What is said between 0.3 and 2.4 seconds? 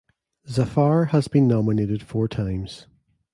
Zafar has been nominated four